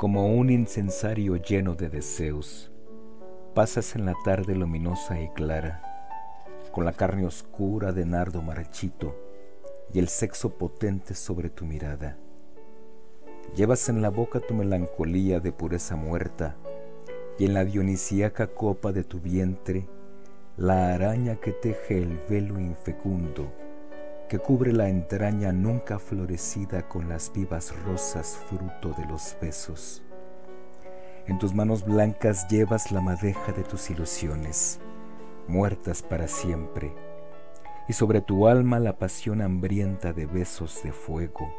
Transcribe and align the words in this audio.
Como 0.00 0.34
un 0.34 0.48
incensario 0.48 1.36
lleno 1.36 1.74
de 1.74 1.90
deseos, 1.90 2.72
pasas 3.54 3.94
en 3.96 4.06
la 4.06 4.14
tarde 4.24 4.54
luminosa 4.54 5.20
y 5.20 5.28
clara, 5.28 5.82
con 6.72 6.86
la 6.86 6.94
carne 6.94 7.26
oscura 7.26 7.92
de 7.92 8.06
nardo 8.06 8.40
marchito 8.40 9.14
y 9.92 9.98
el 9.98 10.08
sexo 10.08 10.56
potente 10.56 11.14
sobre 11.14 11.50
tu 11.50 11.66
mirada. 11.66 12.16
Llevas 13.54 13.90
en 13.90 14.00
la 14.00 14.08
boca 14.08 14.40
tu 14.40 14.54
melancolía 14.54 15.38
de 15.38 15.52
pureza 15.52 15.96
muerta 15.96 16.56
y 17.38 17.44
en 17.44 17.52
la 17.52 17.66
dionisíaca 17.66 18.46
copa 18.46 18.92
de 18.92 19.04
tu 19.04 19.20
vientre 19.20 19.86
la 20.56 20.94
araña 20.94 21.36
que 21.36 21.52
teje 21.52 21.98
el 21.98 22.18
velo 22.26 22.58
infecundo 22.58 23.52
que 24.30 24.38
cubre 24.38 24.72
la 24.72 24.88
entraña 24.88 25.50
nunca 25.50 25.98
florecida 25.98 26.88
con 26.88 27.08
las 27.08 27.32
vivas 27.32 27.74
rosas 27.84 28.38
fruto 28.48 28.94
de 28.96 29.04
los 29.06 29.36
besos. 29.42 30.04
En 31.26 31.40
tus 31.40 31.52
manos 31.52 31.84
blancas 31.84 32.46
llevas 32.46 32.92
la 32.92 33.00
madeja 33.00 33.50
de 33.50 33.64
tus 33.64 33.90
ilusiones, 33.90 34.78
muertas 35.48 36.02
para 36.02 36.28
siempre, 36.28 36.94
y 37.88 37.92
sobre 37.92 38.20
tu 38.20 38.46
alma 38.46 38.78
la 38.78 38.96
pasión 38.98 39.42
hambrienta 39.42 40.12
de 40.12 40.26
besos 40.26 40.80
de 40.84 40.92
fuego, 40.92 41.52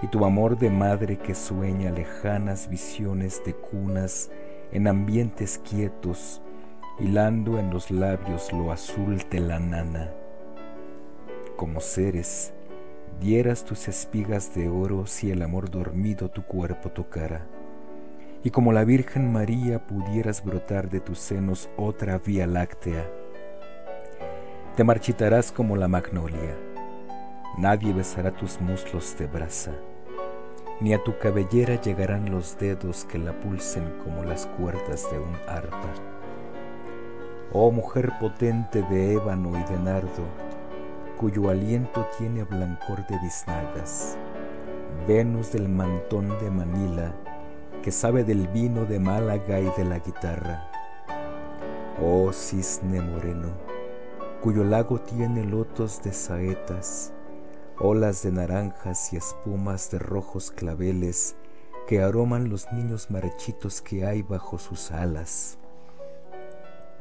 y 0.00 0.06
tu 0.06 0.24
amor 0.24 0.56
de 0.56 0.70
madre 0.70 1.18
que 1.18 1.34
sueña 1.34 1.90
lejanas 1.90 2.70
visiones 2.70 3.42
de 3.44 3.52
cunas 3.52 4.30
en 4.72 4.88
ambientes 4.88 5.58
quietos, 5.58 6.40
hilando 6.98 7.58
en 7.58 7.68
los 7.68 7.90
labios 7.90 8.50
lo 8.50 8.72
azul 8.72 9.22
de 9.30 9.40
la 9.40 9.58
nana 9.58 10.10
como 11.58 11.80
seres, 11.80 12.52
dieras 13.20 13.64
tus 13.64 13.88
espigas 13.88 14.54
de 14.54 14.68
oro 14.68 15.06
si 15.06 15.32
el 15.32 15.42
amor 15.42 15.68
dormido 15.68 16.30
tu 16.30 16.44
cuerpo 16.44 16.88
tocara, 16.90 17.44
y 18.44 18.50
como 18.50 18.72
la 18.72 18.84
Virgen 18.84 19.32
María 19.32 19.84
pudieras 19.84 20.44
brotar 20.44 20.88
de 20.88 21.00
tus 21.00 21.18
senos 21.18 21.68
otra 21.76 22.18
vía 22.18 22.46
láctea. 22.46 23.04
Te 24.76 24.84
marchitarás 24.84 25.50
como 25.50 25.74
la 25.74 25.88
magnolia, 25.88 26.56
nadie 27.58 27.92
besará 27.92 28.30
tus 28.30 28.60
muslos 28.60 29.16
de 29.18 29.26
brasa, 29.26 29.72
ni 30.80 30.94
a 30.94 31.02
tu 31.02 31.18
cabellera 31.18 31.80
llegarán 31.80 32.30
los 32.30 32.56
dedos 32.56 33.04
que 33.04 33.18
la 33.18 33.32
pulsen 33.32 33.98
como 34.04 34.22
las 34.22 34.46
cuerdas 34.46 35.10
de 35.10 35.18
un 35.18 35.34
arpa. 35.48 35.92
Oh 37.52 37.72
mujer 37.72 38.12
potente 38.20 38.82
de 38.82 39.14
ébano 39.14 39.58
y 39.58 39.72
de 39.72 39.80
nardo, 39.80 40.47
cuyo 41.18 41.50
aliento 41.50 42.06
tiene 42.16 42.44
blancor 42.44 43.04
de 43.08 43.18
biznagas, 43.18 44.16
Venus 45.08 45.52
del 45.52 45.68
mantón 45.68 46.28
de 46.38 46.48
Manila, 46.48 47.12
que 47.82 47.90
sabe 47.90 48.22
del 48.22 48.46
vino 48.48 48.84
de 48.84 49.00
Málaga 49.00 49.58
y 49.58 49.68
de 49.76 49.84
la 49.84 49.98
guitarra. 49.98 50.70
Oh 52.00 52.32
cisne 52.32 53.00
moreno, 53.00 53.48
cuyo 54.40 54.62
lago 54.62 55.00
tiene 55.00 55.44
lotos 55.44 56.00
de 56.04 56.12
saetas, 56.12 57.12
olas 57.80 58.22
de 58.22 58.30
naranjas 58.30 59.12
y 59.12 59.16
espumas 59.16 59.90
de 59.90 59.98
rojos 59.98 60.52
claveles 60.52 61.34
que 61.88 62.00
aroman 62.00 62.48
los 62.48 62.70
niños 62.72 63.10
marchitos 63.10 63.82
que 63.82 64.06
hay 64.06 64.22
bajo 64.22 64.56
sus 64.58 64.92
alas. 64.92 65.58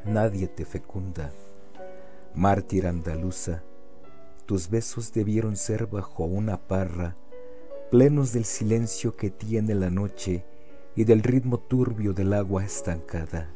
Nadie 0.05 0.47
te 0.47 0.65
fecunda, 0.65 1.29
mártir 2.33 2.87
andaluza, 2.87 3.61
tus 4.47 4.69
besos 4.69 5.11
debieron 5.11 5.57
ser 5.57 5.87
bajo 5.87 6.23
una 6.23 6.55
parra, 6.55 7.17
plenos 7.91 8.31
del 8.31 8.45
silencio 8.45 9.17
que 9.17 9.29
tiene 9.29 9.75
la 9.75 9.89
noche 9.89 10.45
y 10.95 11.03
del 11.03 11.21
ritmo 11.21 11.59
turbio 11.59 12.13
del 12.13 12.31
agua 12.31 12.63
estancada. 12.63 13.53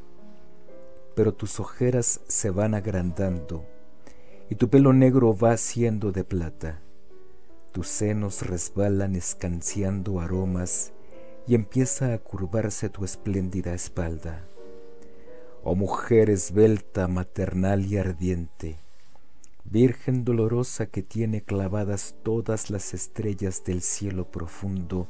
Pero 1.15 1.33
tus 1.33 1.61
ojeras 1.61 2.19
se 2.27 2.49
van 2.49 2.75
agrandando 2.75 3.65
y 4.49 4.55
tu 4.55 4.69
pelo 4.69 4.91
negro 4.91 5.33
va 5.33 5.55
siendo 5.55 6.11
de 6.11 6.25
plata. 6.25 6.81
Tus 7.71 7.87
senos 7.87 8.45
resbalan 8.45 9.15
escanciando 9.15 10.19
aromas 10.19 10.91
y 11.47 11.55
empieza 11.55 12.13
a 12.13 12.17
curvarse 12.17 12.89
tu 12.89 13.05
espléndida 13.05 13.73
espalda. 13.73 14.45
Oh 15.63 15.73
mujer 15.73 16.29
esbelta, 16.29 17.07
maternal 17.07 17.85
y 17.85 17.97
ardiente, 17.97 18.79
Virgen 19.71 20.25
dolorosa 20.25 20.87
que 20.87 21.01
tiene 21.01 21.43
clavadas 21.43 22.17
todas 22.23 22.69
las 22.69 22.93
estrellas 22.93 23.63
del 23.63 23.81
cielo 23.81 24.29
profundo 24.29 25.07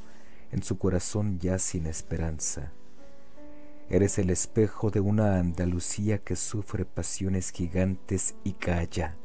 en 0.52 0.62
su 0.62 0.78
corazón 0.78 1.40
ya 1.40 1.58
sin 1.58 1.88
esperanza. 1.88 2.72
Eres 3.90 4.20
el 4.20 4.30
espejo 4.30 4.92
de 4.92 5.00
una 5.00 5.40
Andalucía 5.40 6.20
que 6.20 6.36
sufre 6.36 6.86
pasiones 6.86 7.50
gigantes 7.50 8.36
y 8.44 8.54
calla, 8.54 9.18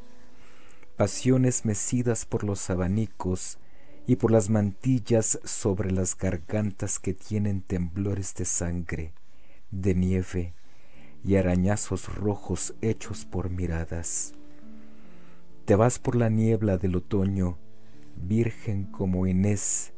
pasiones 0.96 1.66
mecidas 1.66 2.25
por 2.25 2.42
los 2.42 2.70
abanicos 2.70 3.58
y 4.06 4.16
por 4.16 4.30
las 4.30 4.48
mantillas 4.48 5.38
sobre 5.44 5.91
las 5.91 6.16
gargantas 6.16 6.98
que 6.98 7.12
tienen 7.12 7.60
temblores 7.60 8.34
de 8.36 8.46
sangre, 8.46 9.12
de 9.70 9.94
nieve 9.94 10.54
y 11.22 11.36
arañazos 11.36 12.14
rojos 12.14 12.75
hechos 12.80 13.26
por 13.26 13.50
miradas. 13.50 14.35
Te 15.66 15.75
vas 15.75 15.99
por 15.99 16.15
la 16.15 16.28
niebla 16.28 16.78
del 16.78 16.94
otoño, 16.94 17.59
virgen 18.15 18.84
como 18.84 19.27
Inés, 19.27 19.93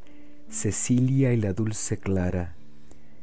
Cecilia 0.49 1.31
y 1.31 1.37
la 1.37 1.53
dulce 1.53 1.99
Clara, 1.99 2.55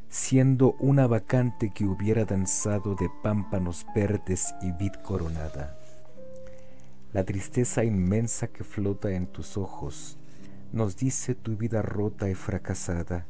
siendo 0.07 0.77
una 0.79 1.07
vacante 1.07 1.73
que 1.75 1.83
hubiera 1.83 2.23
danzado 2.23 2.95
de 2.95 3.09
pámpanos 3.21 3.85
verdes 3.93 4.55
y 4.61 4.71
vid 4.71 4.93
coronada. 5.03 5.77
La 7.11 7.25
tristeza 7.25 7.83
inmensa 7.83 8.47
que 8.47 8.63
flota 8.63 9.11
en 9.11 9.27
tus 9.27 9.57
ojos 9.57 10.17
nos 10.71 10.95
dice 10.95 11.35
tu 11.35 11.57
vida 11.57 11.81
rota 11.81 12.29
y 12.29 12.33
fracasada, 12.33 13.25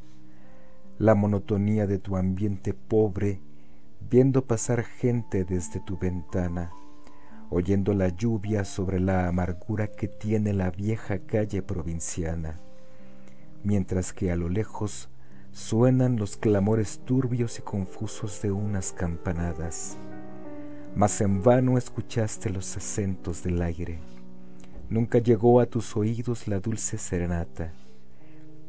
la 0.96 1.16
monotonía 1.16 1.88
de 1.88 1.98
tu 1.98 2.16
ambiente 2.16 2.72
pobre, 2.72 3.40
viendo 4.08 4.44
pasar 4.44 4.84
gente 4.84 5.42
desde 5.42 5.80
tu 5.80 5.98
ventana, 5.98 6.70
oyendo 7.50 7.94
la 7.94 8.08
lluvia 8.08 8.64
sobre 8.64 9.00
la 9.00 9.28
amargura 9.28 9.88
que 9.88 10.08
tiene 10.08 10.52
la 10.52 10.70
vieja 10.70 11.18
calle 11.20 11.62
provinciana, 11.62 12.60
mientras 13.64 14.12
que 14.12 14.30
a 14.30 14.36
lo 14.36 14.48
lejos 14.48 15.08
suenan 15.52 16.16
los 16.16 16.36
clamores 16.36 17.00
turbios 17.04 17.58
y 17.58 17.62
confusos 17.62 18.42
de 18.42 18.52
unas 18.52 18.92
campanadas. 18.92 19.96
Mas 20.94 21.20
en 21.20 21.42
vano 21.42 21.78
escuchaste 21.78 22.50
los 22.50 22.76
acentos 22.76 23.42
del 23.42 23.62
aire. 23.62 23.98
Nunca 24.90 25.18
llegó 25.18 25.60
a 25.60 25.66
tus 25.66 25.96
oídos 25.96 26.48
la 26.48 26.60
dulce 26.60 26.98
serenata. 26.98 27.72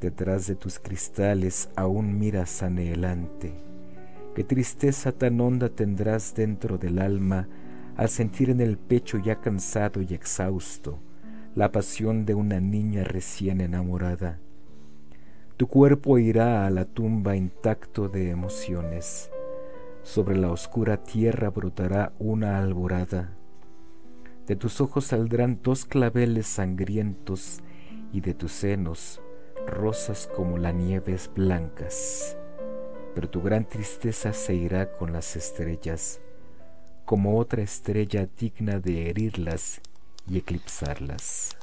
Detrás 0.02 0.48
de 0.48 0.56
tus 0.56 0.80
cristales 0.80 1.70
aún 1.76 2.18
miras 2.18 2.62
anhelante. 2.64 3.54
Qué 4.36 4.44
tristeza 4.44 5.12
tan 5.12 5.40
honda 5.42 5.70
tendrás 5.70 6.34
dentro 6.36 6.78
del 6.78 7.00
alma 7.00 7.48
al 8.00 8.08
sentir 8.08 8.50
en 8.50 8.62
el 8.62 8.78
pecho 8.78 9.18
ya 9.18 9.42
cansado 9.42 10.02
y 10.02 10.14
exhausto 10.14 11.00
la 11.54 11.74
pasión 11.74 12.26
de 12.26 12.34
una 12.34 12.62
niña 12.62 13.04
recién 13.04 13.60
enamorada. 13.60 14.40
Tu 15.58 15.68
cuerpo 15.68 16.18
irá 16.18 16.66
a 16.66 16.70
la 16.70 16.86
tumba 16.86 17.36
intacto 17.36 18.08
de 18.08 18.30
emociones. 18.30 19.30
Sobre 20.02 20.38
la 20.38 20.50
oscura 20.50 21.04
tierra 21.04 21.50
brotará 21.50 22.14
una 22.20 22.60
alborada. 22.60 23.36
De 24.48 24.56
tus 24.56 24.80
ojos 24.80 25.08
saldrán 25.08 25.60
dos 25.62 25.84
claveles 25.84 26.48
sangrientos 26.48 27.60
y 28.14 28.22
de 28.22 28.34
tus 28.34 28.54
senos 28.54 29.22
rosas 29.68 30.30
como 30.34 30.58
las 30.58 30.74
nieves 30.74 31.30
blancas. 31.36 32.38
Pero 33.14 33.30
tu 33.30 33.42
gran 33.42 33.68
tristeza 33.68 34.32
se 34.32 34.56
irá 34.56 34.94
con 34.94 35.12
las 35.12 35.36
estrellas 35.36 36.22
como 37.10 37.40
otra 37.40 37.64
estrella 37.64 38.30
digna 38.40 38.80
de 38.80 39.10
herirlas 39.10 39.82
y 40.30 40.38
eclipsarlas. 40.38 41.59